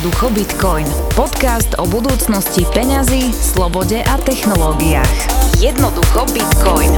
[0.00, 0.88] Jednoducho Bitcoin.
[1.12, 5.12] Podcast o budúcnosti peňazí, slobode a technológiách.
[5.60, 6.96] Jednoducho Bitcoin.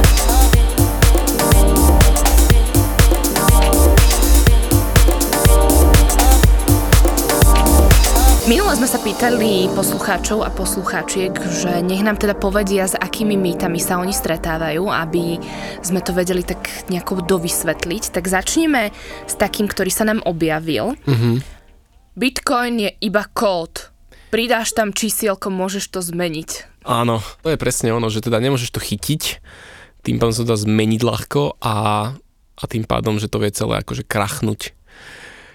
[8.47, 13.83] Minule sme sa pýtali poslucháčov a poslucháčiek, že nech nám teda povedia, s akými mýtami
[13.83, 15.43] sa oni stretávajú, aby
[15.83, 18.15] sme to vedeli tak nejako dovysvetliť.
[18.15, 18.95] Tak začneme
[19.27, 20.95] s takým, ktorý sa nám objavil.
[21.03, 21.62] Mm-hmm.
[22.13, 23.89] Bitcoin je iba kód.
[24.29, 26.81] Pridáš tam čísielko, môžeš to zmeniť.
[26.85, 29.41] Áno, to je presne ono, že teda nemôžeš to chytiť,
[30.05, 31.75] tým pádom sa to dá zmeniť ľahko a,
[32.53, 34.77] a tým pádom, že to vie celé akože krachnúť.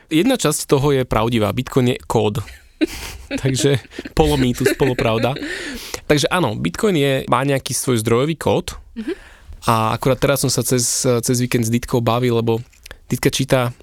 [0.08, 1.52] Jedna časť toho je pravdivá.
[1.52, 2.40] Bitcoin je kód.
[3.42, 3.78] Takže
[4.16, 5.36] polomýtus, polopravda.
[6.08, 9.14] Takže áno, Bitcoin je, má nejaký svoj zdrojový kód mm-hmm.
[9.68, 12.64] a akurát teraz som sa cez, cez víkend s Ditkou bavil, lebo
[13.06, 13.76] Ditka číta,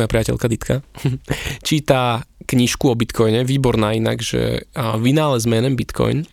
[0.00, 0.74] moja priateľka Ditka,
[1.68, 4.64] číta knižku o Bitcoine, výborná inak, že
[4.98, 6.24] vynález menem Bitcoin.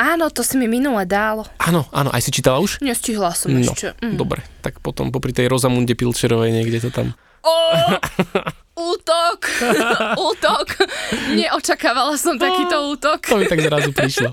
[0.00, 1.46] Áno, to si mi minule dal.
[1.62, 2.82] Áno, áno, aj si čítala už?
[2.82, 3.94] Nestihla som no, ešte.
[4.02, 4.18] Mm.
[4.18, 7.98] Dobre, tak potom popri tej Rozamunde Pilčerovej niekde to tam Oh,
[8.78, 9.50] útok,
[10.30, 10.66] útok.
[11.34, 13.18] Neočakávala som takýto útok.
[13.26, 14.30] To mi tak zrazu prišlo.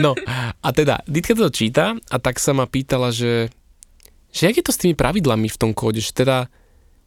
[0.00, 0.16] No,
[0.64, 3.52] a teda, Ditka to číta a tak sa ma pýtala, že,
[4.32, 6.48] že jak je to s tými pravidlami v tom kóde, že teda,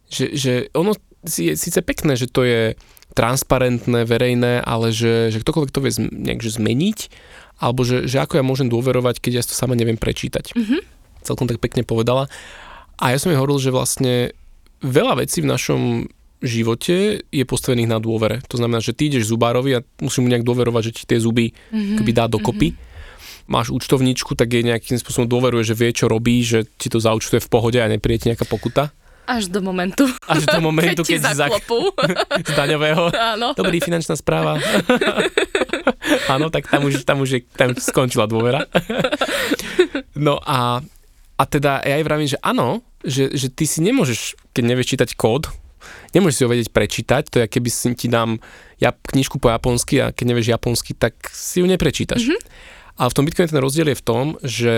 [0.09, 2.73] že, že ono je síce pekné, že to je
[3.17, 6.99] transparentné, verejné, ale že, že ktokoľvek to vie nejakže zmeniť,
[7.59, 10.55] alebo že, že ako ja môžem dôverovať, keď ja to sama neviem prečítať.
[10.55, 10.81] Mm-hmm.
[11.25, 12.31] Celkom tak pekne povedala.
[12.99, 14.31] A ja som jej hovoril, že vlastne
[14.79, 15.81] veľa vecí v našom
[16.39, 18.39] živote je postavených na dôvere.
[18.47, 21.51] To znamená, že ty ideš zubárovi a musíš mu nejak dôverovať, že ti tie zuby
[21.51, 21.99] mm-hmm.
[21.99, 22.71] keby dá dokopy.
[22.71, 22.87] Mm-hmm.
[23.49, 27.41] Máš účtovníčku, tak je nejakým spôsobom dôveruje, že vie, čo robí, že ti to zaučtuje
[27.41, 28.93] v pohode a nepríde ti nejaká pokuta.
[29.29, 30.09] Až do momentu.
[30.33, 33.13] Až do momentu, keď, keď si z daňového.
[33.13, 33.53] Áno.
[33.53, 34.57] Dobrý, finančná správa.
[36.25, 38.65] Áno, tak tam už, tam už je, tam skončila dôvera.
[40.17, 40.81] no a,
[41.37, 45.09] a teda ja aj vravím, že áno, že, že ty si nemôžeš, keď nevieš čítať
[45.13, 45.53] kód,
[46.17, 48.41] nemôžeš si ho vedieť prečítať, to je keby si ti dám
[48.81, 52.25] ja, knižku po japonsky a keď nevieš japonsky, tak si ju neprečítaš.
[52.25, 52.41] Mm-hmm.
[52.99, 54.73] Ale v tom Bitcoine ten rozdiel je v tom, že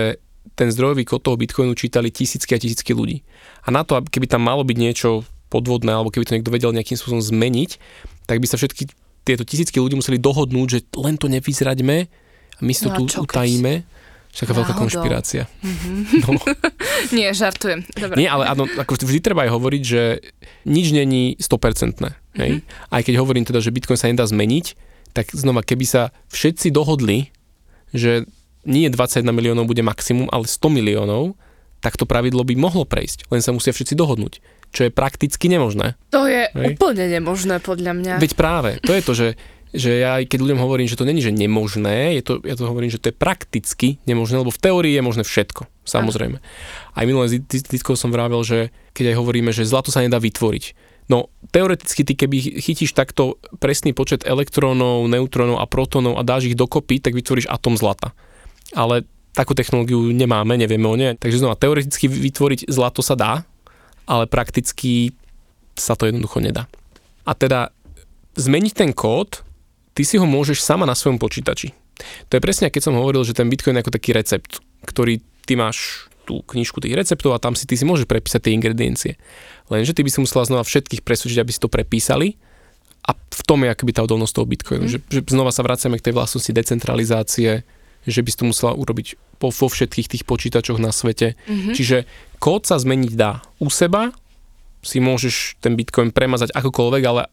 [0.52, 3.24] ten zdrojový kód toho Bitcoinu čítali tisícky a tisícky ľudí.
[3.64, 6.96] A na to, keby tam malo byť niečo podvodné, alebo keby to niekto vedel nejakým
[6.96, 7.70] spôsobom zmeniť,
[8.24, 8.88] tak by sa všetky
[9.22, 12.08] tieto tisícky ľudí museli dohodnúť, že len to nevyzraďme
[12.58, 13.86] a my si to no tu utajíme.
[14.32, 15.44] Všaká veľká konšpirácia.
[15.60, 16.24] Mm-hmm.
[16.24, 16.40] No.
[17.16, 17.84] Nie, žartujem.
[17.92, 18.16] Dobre.
[18.16, 20.24] Nie, ale áno, ako vždy treba aj hovoriť, že
[20.64, 22.00] nič není 100%.
[22.40, 22.64] Hej?
[22.64, 22.96] Mm-hmm.
[22.96, 24.72] Aj keď hovorím teda, že Bitcoin sa nedá zmeniť,
[25.12, 27.28] tak znova, keby sa všetci dohodli,
[27.92, 28.24] že
[28.66, 31.34] nie 21 miliónov bude maximum, ale 100 miliónov,
[31.82, 33.26] tak to pravidlo by mohlo prejsť.
[33.34, 34.38] Len sa musia všetci dohodnúť.
[34.70, 35.98] Čo je prakticky nemožné.
[36.14, 36.78] To je Hej?
[36.78, 38.14] úplne nemožné podľa mňa.
[38.22, 39.28] Veď práve, to je to, že
[39.72, 42.92] že ja keď ľuďom hovorím, že to není, že nemožné, je to, ja to hovorím,
[42.92, 46.44] že to je prakticky nemožné, lebo v teórii je možné všetko, samozrejme.
[46.92, 50.76] Aj minulé s Ditkou som vravel, že keď aj hovoríme, že zlato sa nedá vytvoriť.
[51.08, 56.56] No, teoreticky ty keby chytíš takto presný počet elektrónov, neutrónov a protónov a dáš ich
[56.56, 58.12] dokopy, tak vytvoríš atom zlata.
[58.72, 61.16] Ale takú technológiu nemáme, nevieme o nej.
[61.16, 63.32] Takže znova, teoreticky vytvoriť zlato sa dá,
[64.04, 65.16] ale prakticky
[65.76, 66.68] sa to jednoducho nedá.
[67.24, 67.72] A teda
[68.36, 69.40] zmeniť ten kód
[69.96, 71.72] ty si ho môžeš sama na svojom počítači.
[72.28, 75.54] To je presne, keď som hovoril, že ten Bitcoin je ako taký recept, ktorý ty
[75.54, 79.12] máš tú knižku tých receptov a tam si ty si môžeš prepísať tie ingrediencie.
[79.68, 82.38] Lenže ty by si musela znova všetkých presvedčiť, aby si to prepísali
[83.02, 84.86] a v tom je akoby tá odolnosť toho Bitcoinu.
[84.86, 84.92] Mm.
[84.94, 87.66] Že, že znova sa vraciame k tej vlastnosti decentralizácie,
[88.06, 91.34] že by si to musela urobiť po, vo všetkých tých počítačoch na svete.
[91.34, 91.74] Mm-hmm.
[91.74, 91.96] Čiže
[92.42, 94.14] kód sa zmeniť dá u seba,
[94.82, 97.30] si môžeš ten Bitcoin premazať akokoľvek, ale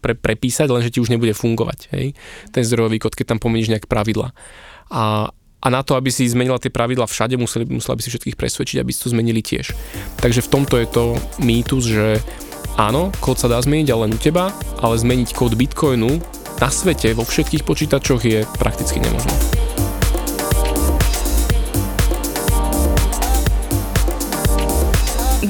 [0.00, 1.92] pre, prepísať, lenže ti už nebude fungovať.
[1.92, 2.16] Hej?
[2.50, 4.32] Ten zdrojový kód, keď tam pomeníš nejak pravidla.
[4.88, 5.28] A,
[5.60, 8.80] a na to, aby si zmenila tie pravidla všade, museli, musela by si všetkých presvedčiť,
[8.80, 9.76] aby si to zmenili tiež.
[10.24, 11.04] Takže v tomto je to
[11.44, 12.06] mýtus, že
[12.80, 14.48] áno, kód sa dá zmeniť, ale len u teba,
[14.80, 16.16] ale zmeniť kód Bitcoinu
[16.64, 19.63] na svete vo všetkých počítačoch je prakticky nemožné.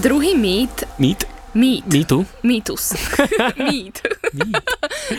[0.04, 0.84] Druhý mýt.
[1.00, 1.24] Mýt?
[1.56, 1.88] Mýt.
[1.88, 2.28] Mýtu?
[2.44, 2.92] Mýtus.
[3.64, 4.04] Mýt.
[4.36, 4.68] Mýt.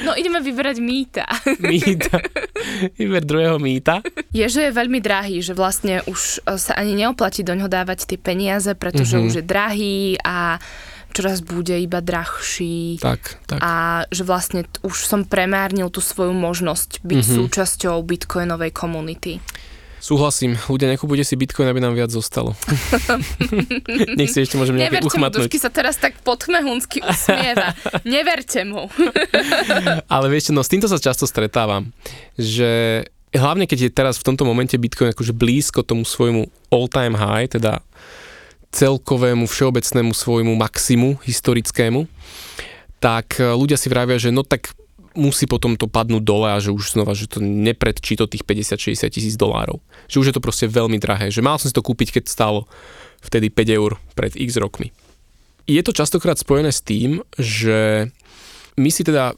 [0.05, 1.25] No ideme vyberať mýta.
[1.57, 2.21] Mýta.
[2.93, 4.05] Vyber druhého mýta.
[4.29, 8.13] Je, že je veľmi drahý, že vlastne už e, sa ani neoplatí do ňoho dávať
[8.13, 9.25] tie peniaze, pretože mm-hmm.
[9.25, 10.61] už je drahý a
[11.17, 13.01] čoraz bude iba drahší.
[13.01, 13.65] Tak, tak.
[13.65, 17.37] A že vlastne už som premárnil tú svoju možnosť byť mm-hmm.
[17.41, 19.41] súčasťou bitcoinovej komunity.
[20.05, 22.53] Súhlasím, ľudia, nekúpujte si Bitcoin, aby nám viac zostalo.
[24.21, 25.49] Nech si ešte môžem nejaké Neverte uchmatnúť.
[25.49, 27.73] Dušky sa teraz tak potmehunsky usmieva.
[28.05, 28.85] Neverte mu.
[30.13, 31.89] Ale vieš no s týmto sa často stretávam,
[32.37, 33.01] že
[33.33, 37.81] hlavne keď je teraz v tomto momente Bitcoin akože blízko tomu svojmu all-time high, teda
[38.77, 42.05] celkovému všeobecnému svojmu maximu historickému,
[43.01, 44.69] tak ľudia si vravia, že no tak
[45.15, 49.09] musí potom to padnúť dole a že už znova, že to nepredčí to tých 50-60
[49.09, 49.79] tisíc dolárov.
[50.11, 51.31] Že už je to proste veľmi drahé.
[51.31, 52.67] Že mal som si to kúpiť, keď stálo
[53.23, 54.91] vtedy 5 eur pred x rokmi.
[55.65, 58.11] Je to častokrát spojené s tým, že
[58.77, 59.33] my si teda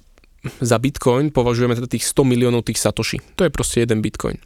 [0.60, 3.24] za Bitcoin považujeme teda tých 100 miliónov tých satoshi.
[3.40, 4.38] To je proste jeden Bitcoin.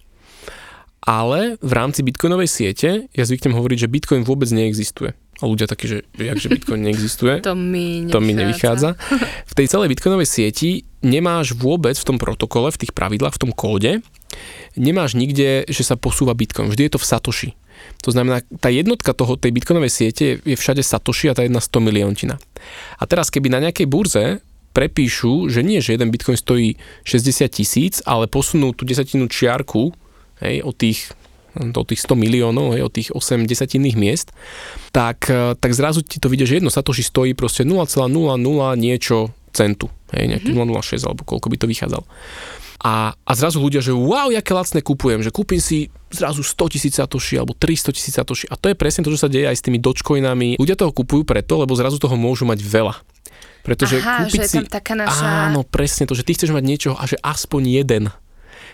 [1.01, 5.17] Ale v rámci Bitcoinovej siete ja zvyknem hovoriť, že Bitcoin vôbec neexistuje.
[5.41, 7.41] A ľudia takí, že jakže Bitcoin neexistuje.
[7.41, 8.13] To mi nevychádza.
[8.13, 8.89] To mi nevychádza.
[9.51, 13.51] V tej celej Bitcoinovej sieti nemáš vôbec v tom protokole, v tých pravidlách, v tom
[13.51, 14.05] kóde,
[14.77, 16.69] nemáš nikde, že sa posúva Bitcoin.
[16.69, 17.49] Vždy je to v Satoshi.
[18.05, 21.81] To znamená, tá jednotka toho, tej Bitcoinovej siete je všade Satoshi a tá jedna 100
[21.81, 22.37] miliontina.
[23.01, 24.25] A teraz, keby na nejakej burze
[24.71, 29.91] prepíšu, že nie, že jeden Bitcoin stojí 60 tisíc, ale posunú tú desatinu čiarku
[30.41, 31.13] hej, od tých
[31.51, 34.31] do tých 100 miliónov, hej, od tých 8 desatinných miest,
[34.95, 38.07] tak, eh, tak zrazu ti to vidie, že jedno satoshi stojí proste 0,00
[38.79, 40.79] niečo centu, hej, nejaký mm-hmm.
[40.79, 42.03] 0,06 alebo koľko by to vychádzal.
[42.81, 46.97] A, a zrazu ľudia, že wow, aké lacné kupujem, že kúpim si zrazu 100 tisíc
[46.97, 48.49] satoshi alebo 300 tisíc satoshi.
[48.49, 50.57] A to je presne to, čo sa deje aj s tými dogecoinami.
[50.57, 52.97] Ľudia toho kupujú preto, lebo zrazu toho môžu mať veľa.
[53.61, 54.57] Pretože Aha, kúpiť že je si...
[54.57, 55.53] tam taká naša...
[55.53, 58.03] Áno, presne to, že ty chceš mať niečo a že aspoň jeden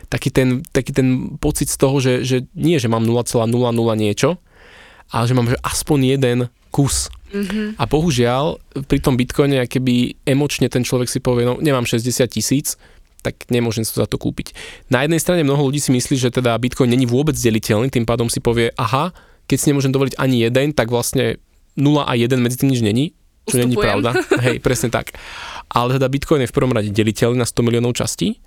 [0.07, 3.47] taký ten, taký ten pocit z toho, že, že nie, že mám 0,00
[3.95, 4.39] niečo,
[5.11, 6.39] ale že mám že aspoň jeden
[6.71, 7.11] kus.
[7.31, 7.75] Mm-hmm.
[7.75, 12.79] A bohužiaľ, pri tom bitcoine, keby emočne ten človek si povie, no nemám 60 tisíc,
[13.19, 14.55] tak nemôžem sa za to kúpiť.
[14.87, 18.31] Na jednej strane mnoho ľudí si myslí, že teda bitcoin není vôbec deliteľný, tým pádom
[18.31, 19.11] si povie, aha,
[19.47, 21.39] keď si nemôžem dovoliť ani jeden, tak vlastne
[21.75, 23.11] 0 a 1 medzi tým nič není,
[23.47, 24.15] čo není pravda.
[24.45, 25.15] Hej, presne tak.
[25.67, 28.39] Ale teda bitcoin je v prvom rade deliteľný na 100 miliónov častí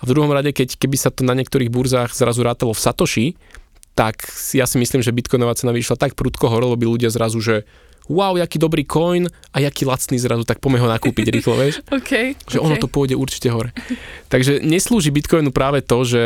[0.00, 3.26] a v druhom rade, keď, keby sa to na niektorých burzách zrazu rátalo v Satoshi,
[3.92, 4.24] tak
[4.56, 7.68] ja si myslím, že bitcoinová cena vyšla tak prudko hore, by ľudia zrazu, že
[8.08, 11.84] wow, jaký dobrý coin a jaký lacný zrazu, tak poďme ho nakúpiť rýchlo, vieš?
[12.00, 12.64] okay, že okay.
[12.64, 13.76] ono to pôjde určite hore.
[14.32, 16.22] Takže neslúži bitcoinu práve to, že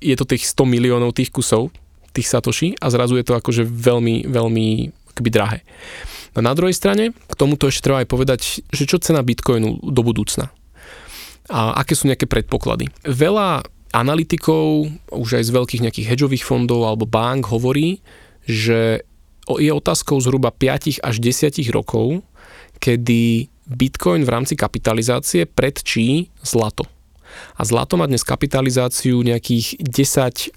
[0.00, 1.70] je to tých 100 miliónov tých kusov,
[2.16, 4.66] tých satoshi a zrazu je to akože veľmi, veľmi
[5.14, 5.58] akoby drahé.
[6.34, 8.40] No na druhej strane, k tomuto ešte treba aj povedať,
[8.70, 10.50] že čo cena bitcoinu do budúcna
[11.48, 12.92] a aké sú nejaké predpoklady.
[13.08, 13.64] Veľa
[13.96, 18.04] analytikov, už aj z veľkých nejakých hedžových fondov alebo bank hovorí,
[18.44, 19.04] že
[19.48, 22.20] je otázkou zhruba 5 až 10 rokov,
[22.84, 26.84] kedy Bitcoin v rámci kapitalizácie predčí zlato.
[27.56, 30.52] A zlato má dnes kapitalizáciu nejakých 10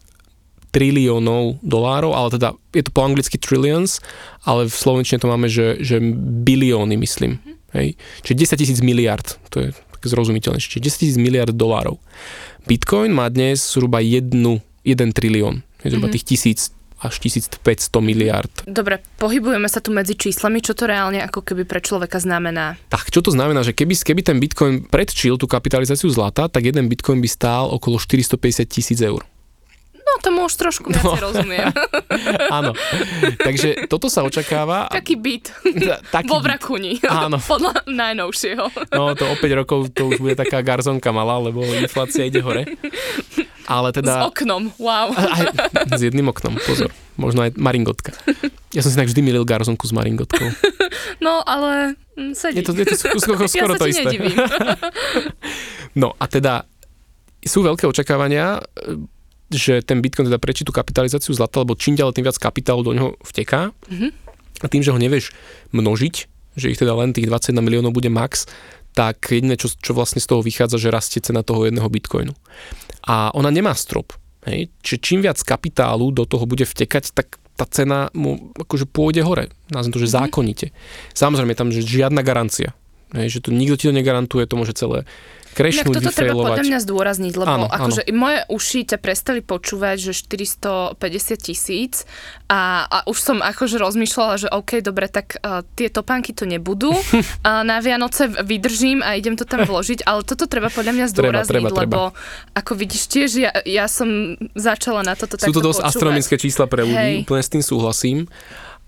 [0.71, 3.99] triliónov dolárov, ale teda je to po anglicky trillions,
[4.47, 5.99] ale v slovenčine to máme, že, že
[6.47, 7.43] bilióny, myslím.
[7.75, 7.99] Hej.
[8.23, 9.69] Čiže 10 tisíc miliard, to je
[10.07, 12.01] zrozumiteľné, čiže 10 tisíc miliard dolárov.
[12.65, 16.13] Bitcoin má dnes zhruba 1, 1 trilión, zhruba mm-hmm.
[16.13, 16.59] tých tisíc
[17.01, 17.65] až 1500
[17.97, 18.53] miliard.
[18.69, 22.77] Dobre, pohybujeme sa tu medzi číslami, čo to reálne ako keby pre človeka znamená?
[22.93, 26.85] Tak, čo to znamená, že keby, keby ten bitcoin predčil tú kapitalizáciu zlata, tak jeden
[26.85, 29.25] bitcoin by stál okolo 450 tisíc eur.
[30.01, 31.15] No, tomu už trošku viac no.
[31.17, 31.69] rozumiem.
[32.57, 32.73] Áno.
[33.37, 34.89] Takže toto sa očakáva.
[34.89, 35.45] Taký byt.
[36.09, 36.97] Taký Vo Vrakuni.
[37.05, 37.37] Áno.
[37.53, 38.65] Podľa najnovšieho.
[38.91, 42.65] No, to o 5 rokov to už bude taká garzonka malá, lebo inflácia ide hore.
[43.69, 44.25] Ale teda...
[44.25, 45.13] S oknom, wow.
[45.15, 45.47] Aj,
[45.95, 46.91] s jedným oknom, pozor.
[47.15, 48.11] Možno aj maringotka.
[48.75, 50.49] Ja som si tak vždy milil garzonku s maringotkou.
[51.23, 52.59] No, ale mm, sedí.
[52.59, 54.09] Je to, je to skoro, skoro ja to isté.
[54.09, 54.35] Nedivím.
[55.91, 56.63] No a teda
[57.43, 58.63] sú veľké očakávania
[59.51, 62.91] že ten Bitcoin teda prečí tú kapitalizáciu zlata, lebo čím ďalej tým viac kapitálu do
[62.95, 63.75] neho vteká.
[63.91, 64.11] Mm-hmm.
[64.61, 65.35] A tým, že ho nevieš
[65.75, 66.15] množiť,
[66.55, 68.47] že ich teda len tých 21 miliónov bude max,
[68.91, 72.35] tak jediné, čo, čo vlastne z toho vychádza, že rastie cena toho jedného bitcoinu.
[73.07, 74.11] A ona nemá strop.
[74.43, 74.67] Hej?
[74.83, 79.53] Čiže čím viac kapitálu do toho bude vtekať, tak tá cena mu akože pôjde hore.
[79.71, 80.19] Nazvem to, že mm-hmm.
[80.27, 80.67] zákonite.
[81.15, 82.75] Samozrejme, tam že žiadna garancia.
[83.11, 85.03] Hej, že to nikto ti to negarantuje, to môže celé
[85.51, 86.15] krešnúť, toto vyfailovať.
[86.15, 88.15] treba podľa mňa zdôrazniť, lebo áno, akože áno.
[88.15, 90.95] moje uši ťa prestali počúvať, že 450
[91.43, 92.07] tisíc
[92.47, 96.95] a, a už som akože rozmýšľala, že OK, dobre, tak uh, tie topánky to nebudú.
[96.95, 101.51] uh, na Vianoce vydržím a idem to tam vložiť, ale toto treba podľa mňa zdôrazniť,
[101.51, 102.55] treba, treba, lebo treba.
[102.55, 105.91] ako vidíš tiež, ja, ja som začala na toto Sú to dosť počúvať.
[105.91, 107.27] astronomické čísla pre ľudí, Hej.
[107.27, 108.31] úplne s tým súhlasím.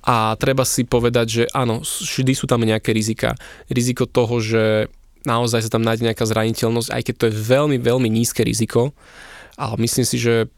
[0.03, 3.39] A treba si povedať, že áno, vždy sú tam nejaké rizika.
[3.71, 4.91] Riziko toho, že
[5.23, 8.91] naozaj sa tam nájde nejaká zraniteľnosť, aj keď to je veľmi, veľmi nízke riziko.
[9.55, 10.51] Ale myslím si, že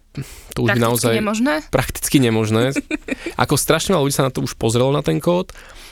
[0.55, 1.53] to už by Prakticky naozaj nemožné?
[1.69, 2.63] prakticky nemožné.
[3.43, 5.51] Ako strašne veľa ľudí sa na to už pozrelo na ten kód.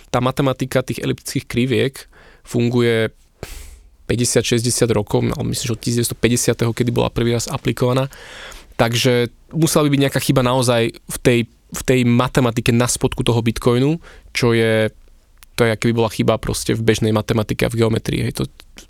[0.09, 1.93] Tá matematika tých elliptických kriviek
[2.47, 3.11] funguje
[4.07, 6.59] 50-60 rokov, ale myslím, že od 1950.
[6.59, 8.07] kedy bola prvý raz aplikovaná.
[8.79, 11.39] Takže musela by byť nejaká chyba naozaj v tej,
[11.73, 13.97] v tej matematike na spodku toho bitcoinu,
[14.31, 14.93] čo je
[15.53, 18.25] to je, keby bola chyba proste v bežnej matematike a v geometrii.
[18.25, 18.43] Hej, to,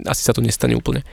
[0.07, 1.03] asi sa to nestane úplne.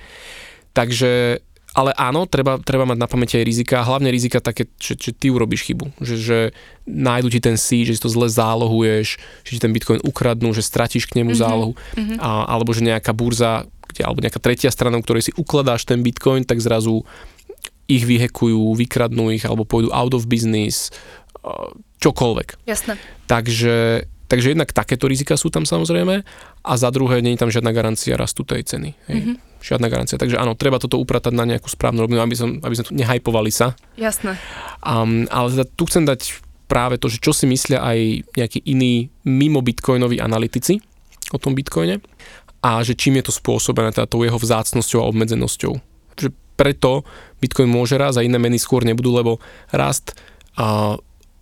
[0.70, 1.42] Takže,
[1.74, 5.26] ale áno, treba, treba mať na pamäti aj rizika, hlavne rizika také, že, že ty
[5.26, 6.38] urobíš chybu, že, že
[6.86, 10.62] nájdu ti ten sí, že si to zle zálohuješ, že ti ten bitcoin ukradnú, že
[10.62, 11.42] stratíš k nemu mm-hmm.
[11.42, 12.18] zálohu, mm-hmm.
[12.22, 16.46] A, alebo že nejaká burza, kde, alebo nejaká tretia strana, ktorej si ukladáš ten bitcoin,
[16.46, 17.02] tak zrazu
[17.90, 20.94] ich vyhekujú, vykradnú ich, alebo pôjdu out of business,
[22.00, 22.48] čokoľvek.
[22.68, 22.96] Jasné.
[23.28, 26.22] Takže Takže jednak takéto rizika sú tam samozrejme
[26.62, 28.94] a za druhé nie je tam žiadna garancia rastu tej ceny.
[29.10, 29.18] Hej.
[29.18, 29.36] Mm-hmm.
[29.58, 30.22] Žiadna garancia.
[30.22, 33.50] Takže áno, treba toto upratať na nejakú správnu rovinu, aby, som, aby sme tu nehajpovali
[33.50, 33.74] sa.
[33.98, 34.38] Jasné.
[34.86, 39.10] Um, ale teda tu chcem dať práve to, že čo si myslia aj nejakí iní
[39.26, 40.78] mimo bitcoinoví analytici
[41.34, 41.98] o tom bitcoine
[42.62, 45.72] a že čím je to spôsobené teda tou jeho vzácnosťou a obmedzenosťou.
[46.14, 47.02] Že preto
[47.42, 49.42] bitcoin môže raz a iné meny skôr nebudú, lebo
[49.74, 50.14] rast
[50.54, 50.94] a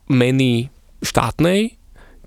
[0.09, 0.73] meny
[1.05, 1.79] štátnej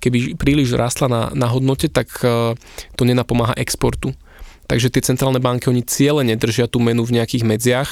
[0.02, 2.58] keby príliš rastla na, na hodnote, tak e,
[2.98, 4.18] to nenapomáha exportu.
[4.66, 7.90] Takže tie centrálne banky, oni cieľene držia tú menu v nejakých medziach,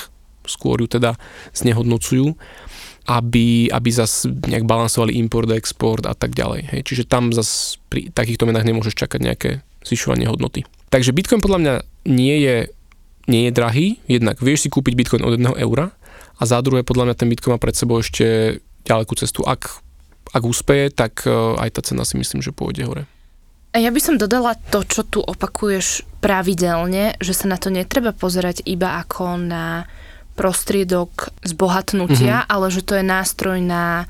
[0.49, 1.13] skôr ju teda
[1.53, 2.33] znehodnocujú,
[3.05, 6.73] aby, aby zas nejak balansovali import, export a tak ďalej.
[6.73, 6.81] Hej.
[6.89, 9.49] Čiže tam zas pri takýchto menách nemôžeš čakať nejaké
[9.85, 10.65] zvyšovanie hodnoty.
[10.89, 11.73] Takže Bitcoin podľa mňa
[12.09, 12.57] nie je,
[13.29, 15.93] nie je drahý, jednak vieš si kúpiť Bitcoin od 1 eura
[16.39, 18.57] a za druhé podľa mňa ten Bitcoin má pred sebou ešte
[18.89, 19.45] ďalekú cestu.
[19.45, 19.85] Ak
[20.29, 23.03] ak úspeje, tak e, aj tá cena si myslím, že pôjde hore.
[23.73, 28.13] A ja by som dodala to, čo tu opakuješ pravidelne, že sa na to netreba
[28.13, 29.85] pozerať iba ako na
[30.33, 32.53] prostriedok zbohatnutia, mm-hmm.
[32.53, 34.09] ale že to je nástroj na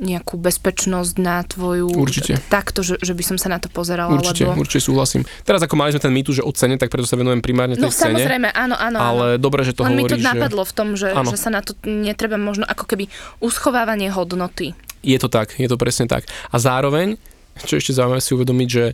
[0.00, 1.92] nejakú bezpečnosť na tvoju...
[1.92, 2.40] Určite.
[2.48, 4.16] Takto, že, že by som sa na to pozerala.
[4.16, 4.64] Určite, lebo...
[4.64, 5.28] určite súhlasím.
[5.44, 7.84] Teraz ako mali sme ten mýtu, že o cene, tak preto sa venujem primárne tej
[7.84, 8.16] no, cene.
[8.16, 8.98] samozrejme, áno, áno.
[8.98, 9.44] Ale áno.
[9.44, 11.76] dobre, že to Len hovoríš, mi to napadlo v tom, že, že sa na to
[11.84, 13.12] netreba možno ako keby
[13.44, 14.72] uschovávanie hodnoty.
[15.04, 16.24] Je to tak, je to presne tak.
[16.48, 17.20] A zároveň,
[17.68, 18.84] čo ešte zaujímavé si uvedomiť, že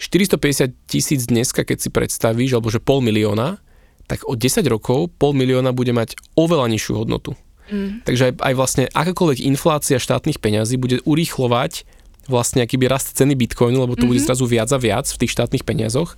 [0.00, 3.60] 450 tisíc dneska, keď si predstavíš, alebo že pol milióna,
[4.08, 7.36] tak o 10 rokov pol milióna bude mať oveľa nižšiu hodnotu.
[7.70, 8.02] Mm.
[8.02, 11.86] Takže aj, aj vlastne akákoľvek inflácia štátnych peňazí bude urýchlovať
[12.26, 14.10] vlastne akýby rast ceny bitcoinu, lebo to mm-hmm.
[14.10, 14.26] bude mhm.
[14.28, 16.14] zrazu viac a viac v tých štátnych peniazoch,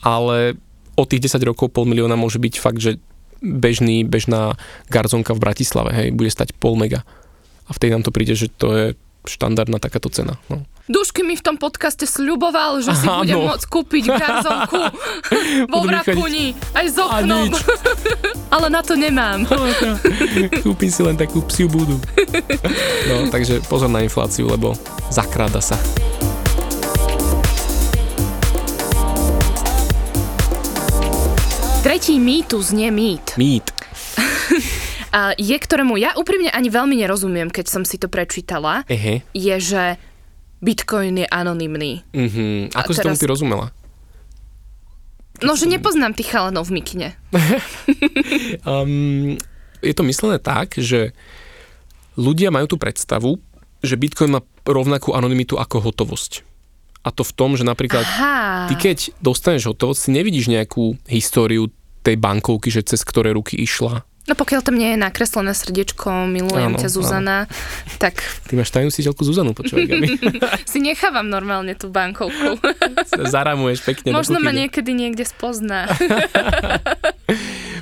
[0.00, 0.56] ale
[0.96, 3.00] o tých 10 rokov pol milióna môže byť fakt, že
[3.42, 4.54] bežný, bežná
[4.86, 7.02] garzonka v Bratislave, hej, bude stať pol mega.
[7.66, 8.86] A vtedy nám to príde, že to je
[9.22, 10.34] štandardná takáto cena.
[10.50, 10.66] No.
[10.90, 13.22] Dušky mi v tom podcaste sľuboval, že si Áno.
[13.22, 14.80] budem môcť kúpiť garzonku
[15.72, 17.46] vo Vrakuni, aj s oknom.
[18.54, 19.46] Ale na to nemám.
[20.66, 22.02] Kúpim si len takú psiu budu.
[23.06, 24.74] No, takže pozor na infláciu, lebo
[25.08, 25.78] zakráda sa.
[31.82, 33.34] Tretí mýtus, nie mýt.
[33.38, 33.81] Mýt.
[35.36, 39.20] Je, ktorému ja úprimne ani veľmi nerozumiem, keď som si to prečítala, Ehe.
[39.36, 40.00] je, že
[40.64, 42.06] Bitcoin je anonymný.
[42.14, 42.72] Mm-hmm.
[42.72, 43.04] Ako a si teraz...
[43.12, 43.66] tomu ty rozumela?
[45.42, 47.08] No, že nepoznám tých chalanov v mikine.
[48.68, 49.34] um,
[49.82, 51.10] je to myslené tak, že
[52.14, 53.42] ľudia majú tú predstavu,
[53.82, 56.46] že Bitcoin má rovnakú anonymitu ako hotovosť.
[57.02, 58.70] A to v tom, že napríklad Aha.
[58.70, 61.66] ty keď dostaneš hotovosť, si nevidíš nejakú históriu
[62.06, 66.78] tej bankovky, že cez ktoré ruky išla, No pokiaľ tam nie je nakreslené srdečko, milujem
[66.78, 67.98] áno, ťa Zuzana, áno.
[67.98, 68.22] tak...
[68.46, 70.08] Ty máš tajnú síteľku Zuzanu, počúvaj, Gabi.
[70.70, 72.54] si nechávam normálne tú bankovku.
[73.34, 75.90] Zaramuješ pekne Možno ma niekedy niekde spozná.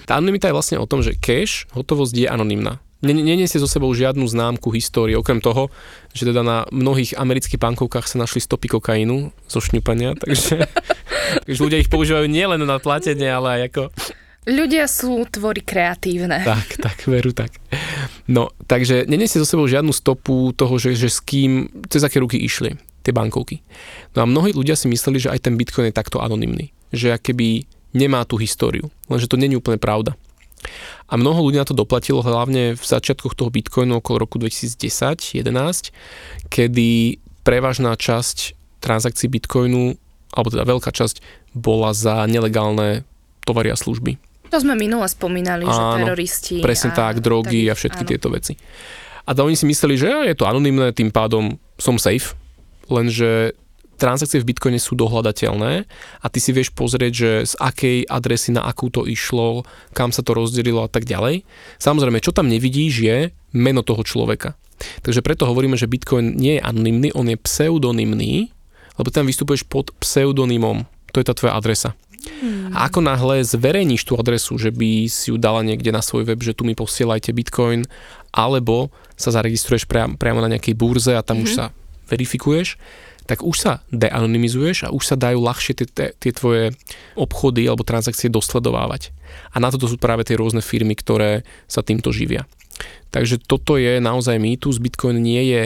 [0.09, 2.81] Tá anonimita je vlastne o tom, že cash, hotovosť je anonimná.
[3.01, 5.73] Neniesie so sebou žiadnu známku histórie, okrem toho,
[6.13, 10.69] že teda na mnohých amerických bankovkách sa našli stopy kokainu zo šňupania, takže,
[11.49, 13.83] takže ľudia ich používajú nielen na platenie, ale aj ako
[14.49, 16.41] Ľudia sú tvory kreatívne.
[16.49, 17.61] Tak, tak, veru tak.
[18.25, 22.41] No, takže nenesie so sebou žiadnu stopu toho, že, že s kým, cez aké ruky
[22.41, 23.61] išli tie bankovky.
[24.17, 26.73] No a mnohí ľudia si mysleli, že aj ten Bitcoin je takto anonymný.
[26.93, 28.89] Že keby nemá tú históriu.
[29.09, 30.17] Lenže to není úplne pravda.
[31.09, 35.43] A mnoho ľudí na to doplatilo hlavne v začiatkoch toho Bitcoinu okolo roku 2010-11,
[36.53, 38.55] kedy prevažná časť
[38.85, 39.97] transakcií Bitcoinu,
[40.31, 41.25] alebo teda veľká časť,
[41.57, 43.03] bola za nelegálne
[43.43, 44.30] tovary a služby.
[44.51, 46.57] To sme minule spomínali, Áno, že teroristi.
[46.59, 48.11] Presne a tak, drogy tak, a všetky áno.
[48.11, 48.55] tieto veci.
[49.27, 52.35] A to oni si mysleli, že je to anonymné, tým pádom som safe,
[52.91, 53.55] lenže
[54.01, 55.85] transakcie v Bitcoine sú dohľadateľné
[56.25, 60.25] a ty si vieš pozrieť, že z akej adresy na akú to išlo, kam sa
[60.25, 61.45] to rozdelilo a tak ďalej.
[61.77, 63.19] Samozrejme, čo tam nevidíš je,
[63.53, 64.57] meno toho človeka.
[65.05, 68.49] Takže preto hovoríme, že Bitcoin nie je anonymný, on je pseudonymný,
[68.97, 70.89] lebo tam vystupuješ pod pseudonymom.
[71.13, 71.93] To je tá tvoja adresa.
[72.21, 72.73] Hmm.
[72.77, 76.41] A ako náhle zverejníš tú adresu, že by si ju dala niekde na svoj web,
[76.45, 77.89] že tu mi posielajte Bitcoin,
[78.31, 81.59] alebo sa zaregistruješ priam, priamo na nejakej burze a tam hmm už mhm.
[81.59, 81.67] sa
[82.11, 82.77] verifikuješ,
[83.25, 86.75] tak už sa deanonymizuješ a už sa dajú ľahšie tie, tie tvoje
[87.15, 89.15] obchody alebo transakcie dosledovávať.
[89.55, 92.51] A na toto sú práve tie rôzne firmy, ktoré sa týmto živia.
[93.15, 94.83] Takže toto je naozaj mýtus.
[94.83, 95.63] Bitcoin nie je,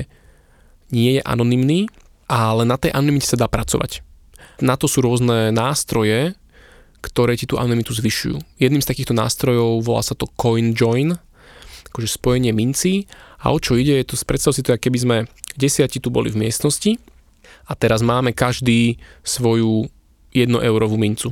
[0.93, 1.89] nie je anonymný,
[2.29, 4.05] ale na tej anonymite sa dá pracovať.
[4.61, 6.37] Na to sú rôzne nástroje,
[7.05, 8.41] ktoré ti tú anonymitu zvyšujú.
[8.57, 11.13] Jedným z takýchto nástrojov volá sa to CoinJoin,
[11.93, 13.05] akože spojenie mincí.
[13.45, 15.17] A o čo ide, je to, predstav si to, keby sme
[15.55, 16.97] desiati tu boli v miestnosti
[17.69, 19.93] a teraz máme každý svoju
[20.33, 21.31] 1 eurovú mincu.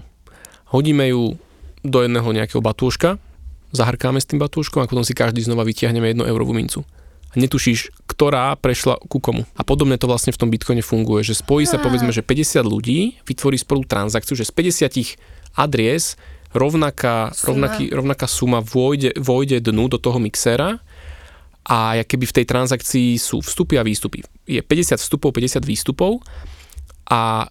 [0.71, 1.41] Hodíme ju
[1.83, 3.19] do jedného nejakého batúška,
[3.75, 6.85] zahrkáme s tým batúškom a potom si každý znova vytiahneme 1 eurovú mincu.
[7.33, 9.49] A netušíš, ktorá prešla ku komu.
[9.57, 13.17] A podobne to vlastne v tom Bitcoine funguje, že spojí sa povedzme, že 50 ľudí
[13.25, 16.17] vytvorí spolu transakciu, že z 50 adries
[16.53, 17.49] rovnaká, suma.
[17.49, 20.79] rovnaký, rovnaká suma vojde, vojde dnu do toho mixéra
[21.63, 24.21] a keby v tej transakcii sú vstupy a výstupy.
[24.45, 26.21] Je 50 vstupov, 50 výstupov
[27.07, 27.47] a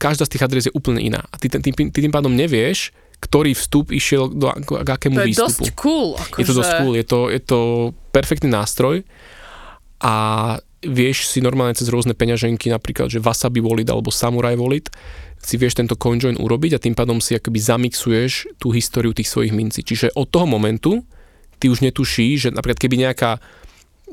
[0.00, 1.20] každá z tých adres je úplne iná.
[1.28, 2.90] A ty, ty, ty, ty tým pádom nevieš,
[3.20, 5.64] ktorý vstup išiel do, k akému to je výstupu.
[5.68, 6.16] dosť cool.
[6.16, 6.40] Akože...
[6.40, 7.60] Je to dosť cool, je to, je to
[8.16, 9.04] perfektný nástroj
[10.00, 10.14] a
[10.80, 14.88] vieš si normálne cez rôzne peňaženky, napríklad, že Wasabi Wallet alebo Samurai Wallet,
[15.40, 19.56] si vieš tento CoinJoin urobiť a tým pádom si akoby zamixuješ tú históriu tých svojich
[19.56, 19.80] mincí.
[19.80, 21.00] Čiže od toho momentu,
[21.56, 23.40] ty už netušíš, že napríklad keby nejaká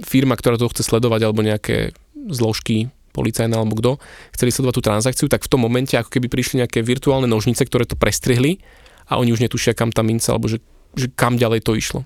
[0.08, 1.92] firma, ktorá to chce sledovať, alebo nejaké
[2.32, 3.92] zložky policajné alebo kto,
[4.38, 7.90] chceli sledovať tú transakciu, tak v tom momente ako keby prišli nejaké virtuálne nožnice, ktoré
[7.90, 8.62] to prestrihli
[9.10, 10.62] a oni už netušia, kam tá minca, alebo že,
[10.94, 12.06] že kam ďalej to išlo.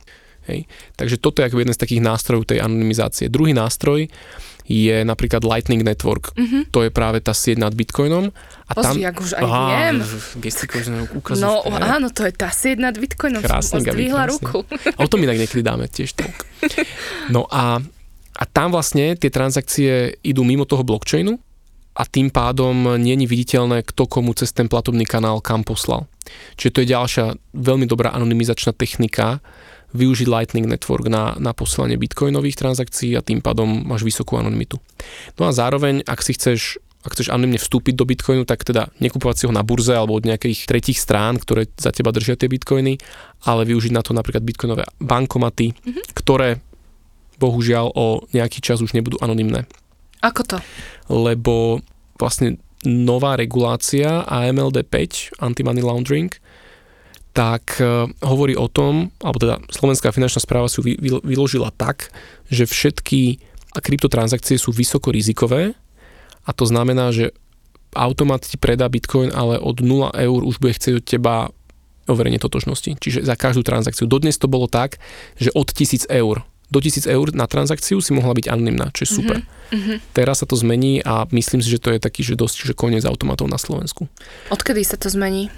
[0.49, 0.65] Hej.
[0.97, 3.29] Takže toto je ako jeden z takých nástrojov tej anonymizácie.
[3.29, 4.09] Druhý nástroj
[4.71, 6.31] je napríklad Lightning Network.
[6.31, 6.71] Mm-hmm.
[6.71, 8.31] To je práve tá sieť nad Bitcoinom.
[8.31, 8.95] A tam...
[8.95, 9.95] Pozri, už aj Aha, viem.
[10.39, 10.89] Gestiko, že
[11.35, 13.43] No áno, to je tá sieť nad Bitcoinom.
[13.43, 14.31] Krásne, Gabi, krásne.
[14.31, 14.63] ruku.
[14.95, 16.47] A o tom inak niekedy dáme tiež talk.
[17.27, 17.83] No a,
[18.39, 21.35] a tam vlastne tie transakcie idú mimo toho blockchainu
[21.91, 26.07] a tým pádom nie je viditeľné, kto komu cez ten platobný kanál kam poslal.
[26.55, 29.43] Čiže to je ďalšia veľmi dobrá anonymizačná technika,
[29.91, 34.79] využiť Lightning Network na, na posielanie bitcoinových transakcií a tým pádom máš vysokú anonymitu.
[35.35, 39.35] No a zároveň, ak si chceš ak chceš anonimne vstúpiť do bitcoinu, tak teda nekupovať
[39.35, 43.01] si ho na burze alebo od nejakých tretích strán, ktoré za teba držia tie bitcoiny,
[43.49, 46.13] ale využiť na to napríklad bitcoinové bankomaty, mm-hmm.
[46.13, 46.61] ktoré
[47.41, 49.65] bohužiaľ o nejaký čas už nebudú anonymné.
[50.21, 50.57] Ako to?
[51.09, 51.81] Lebo
[52.21, 56.29] vlastne nová regulácia AMLD 5, Anti-Money Laundering,
[57.31, 62.11] tak e, hovorí o tom, alebo teda Slovenská finančná správa si ju vyložila tak,
[62.51, 63.39] že všetky
[63.71, 65.71] kryptotransakcie sú vysoko rizikové
[66.43, 67.31] a to znamená, že
[67.95, 71.35] automat ti predá Bitcoin, ale od 0 eur už bude chcieť od teba
[72.11, 72.99] overenie totožnosti.
[72.99, 74.09] Čiže za každú transakciu.
[74.09, 74.99] Dodnes to bolo tak,
[75.39, 79.09] že od 1000 eur do 1000 eur na transakciu si mohla byť anonimná, čo je
[79.11, 79.43] super.
[79.43, 80.15] Mm-hmm.
[80.15, 83.03] Teraz sa to zmení a myslím si, že to je taký, že dosť, že koniec
[83.03, 84.07] automatov na Slovensku.
[84.47, 85.51] Odkedy sa to zmení?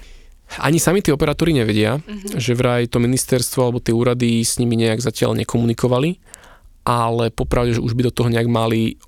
[0.60, 2.38] Ani sami tí operátori nevedia, mm-hmm.
[2.38, 6.20] že vraj to ministerstvo alebo tie úrady s nimi nejak zatiaľ nekomunikovali,
[6.84, 9.00] ale popravde, že už by do toho nejak mali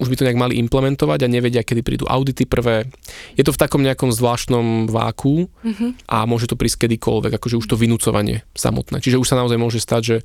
[0.00, 2.88] už by to nejak mali implementovať a nevedia, kedy prídu audity prvé.
[3.36, 6.08] Je to v takom nejakom zvláštnom váku mm-hmm.
[6.08, 9.04] a môže to prísť kedykoľvek, akože už to vynúcovanie samotné.
[9.04, 10.16] Čiže už sa naozaj môže stať, že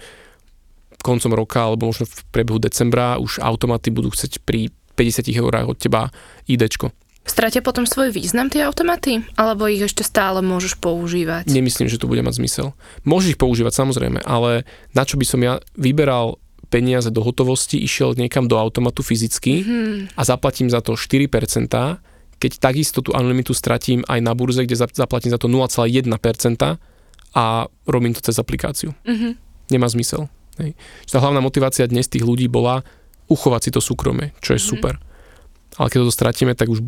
[1.04, 5.78] koncom roka alebo možno v priebehu decembra už automaty budú chcieť pri 50 eurách od
[5.78, 6.10] teba
[6.50, 6.90] IDčko.
[7.26, 9.26] Stratia potom svoj význam tie automaty?
[9.34, 11.50] Alebo ich ešte stále môžeš používať?
[11.50, 12.78] Nemyslím, že to bude mať zmysel.
[13.02, 14.62] Môžeš ich používať samozrejme, ale
[14.94, 16.38] na čo by som ja vyberal
[16.70, 20.18] peniaze do hotovosti, išiel niekam do automatu fyzicky mm-hmm.
[20.18, 21.26] a zaplatím za to 4%,
[22.38, 26.06] keď takisto tú anonymitu stratím aj na burze, kde zaplatím za to 0,1%
[27.36, 27.46] a
[27.90, 28.94] robím to cez aplikáciu.
[29.02, 29.32] Mm-hmm.
[29.74, 30.30] Nemá zmysel.
[30.62, 30.78] Hej.
[31.10, 32.86] Tá hlavná motivácia dnes tých ľudí bola
[33.34, 34.74] uchovať si to súkromie, čo je mm-hmm.
[34.78, 34.94] super
[35.76, 36.80] ale keď to stratíme, tak už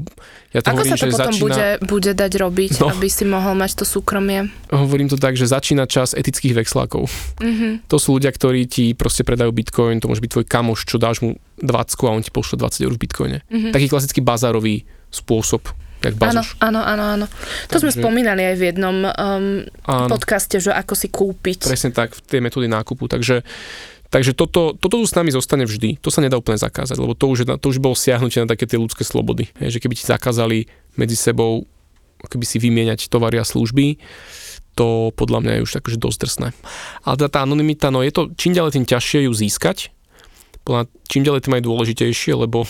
[0.55, 1.43] ja to Ako hovorím, sa to že potom začína...
[1.43, 4.47] bude, bude dať robiť, no, aby si mohol mať to súkromie?
[4.71, 7.11] Hovorím to tak, že začína čas etických vexlákov.
[7.43, 7.91] Mm-hmm.
[7.91, 11.19] To sú ľudia, ktorí ti proste predajú bitcoin, to môže byť tvoj kamoš, čo dáš
[11.19, 13.37] mu 20 a on ti pošle 20 eur v bitcoine.
[13.51, 13.71] Mm-hmm.
[13.75, 15.67] Taký klasický bazárový spôsob.
[15.97, 17.25] Áno, áno, áno, áno.
[17.25, 19.65] To Takže, sme spomínali aj v jednom um,
[20.05, 21.65] podcaste, že ako si kúpiť.
[21.65, 23.09] Presne tak, tej metódy nákupu.
[23.09, 23.41] Takže
[24.07, 25.99] Takže toto, toto tu s nami zostane vždy.
[25.99, 28.79] To sa nedá úplne zakázať, lebo to už, to už bolo siahnutie na také tie
[28.79, 29.51] ľudské slobody.
[29.59, 31.67] Že keby ti zakázali medzi sebou
[32.25, 34.01] keby si vymieňať tovary a služby,
[34.73, 36.47] to podľa mňa je už takže dosť drsné.
[37.05, 39.93] Ale tá, tá anonimita, no je to čím ďalej tým ťažšie ju získať,
[40.65, 42.65] Podľa čím ďalej tým aj dôležitejšie, lebo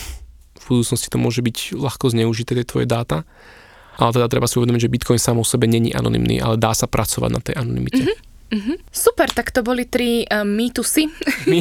[0.58, 3.24] v budúcnosti to môže byť ľahko zneužité tie tvoje dáta.
[3.98, 6.86] Ale teda treba si uvedomiť, že Bitcoin sám o sebe není anonymný, ale dá sa
[6.86, 8.06] pracovať na tej anonymite.
[8.06, 8.27] Mm-hmm.
[8.48, 8.78] Mm-hmm.
[8.88, 11.12] Super, tak to boli tri uh, mýtusy.
[11.52, 11.60] My,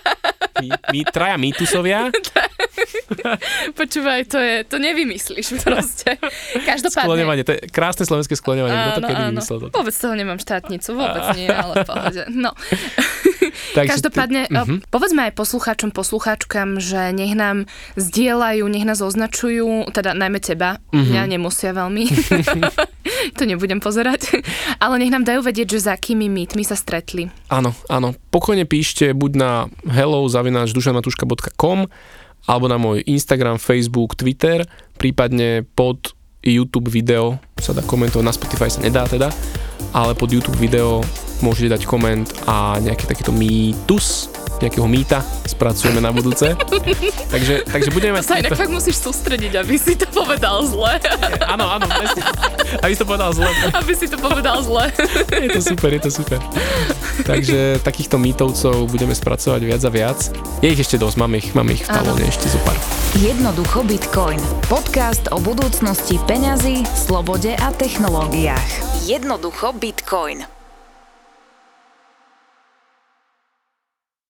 [0.60, 2.12] my, my traja mýtusovia.
[3.80, 6.20] Počúvaj, to, je, to nevymyslíš proste.
[6.64, 7.08] Každopádne.
[7.08, 8.76] Skloňovanie, to je krásne slovenské skloňovanie.
[8.76, 9.58] Kto to kedy vymyslel?
[9.64, 9.74] Toto?
[9.80, 12.22] Vôbec toho nemám štátnicu, vôbec nie, ale pohode.
[12.28, 12.52] No.
[13.76, 14.78] Takže Každopádne, ty, uh-huh.
[14.88, 21.02] povedzme aj poslucháčom, poslucháčkam, že nech nám zdieľajú, nech nás označujú, teda najmä teba, uh-huh.
[21.02, 22.04] mňa nemusia veľmi,
[23.38, 24.42] to nebudem pozerať,
[24.78, 27.28] ale nech nám dajú vedieť, že za akými mýtmi sa stretli.
[27.52, 29.50] Áno, áno, pokojne píšte buď na
[29.88, 31.90] hello zavináč dušanatuška.com
[32.48, 34.64] alebo na môj Instagram, Facebook, Twitter,
[34.96, 39.28] prípadne pod YouTube video sa dá komentovať, na Spotify sa nedá teda,
[39.92, 41.02] ale pod YouTube video
[41.40, 46.54] môžete dať koment a nejaký takýto mýtus, nejakého mýta spracujeme na budúce.
[47.32, 48.22] takže, takže budeme mať...
[48.26, 50.98] To sa inak fakt musíš sústrediť, aby si to povedal zle.
[51.46, 52.22] áno, áno, presne.
[52.82, 53.50] Aby si to povedal zle.
[53.74, 54.84] aby si to povedal zle.
[55.30, 56.40] je to super, je to super.
[57.22, 60.18] Takže takýchto mýtovcov budeme spracovať viac a viac.
[60.62, 62.76] Je ich ešte dosť, máme ich, máme ich v talóne ešte zo pár.
[63.18, 64.38] Jednoducho Bitcoin.
[64.66, 69.00] Podcast o budúcnosti peňazí, slobode a technológiách.
[69.06, 70.57] Jednoducho Bitcoin.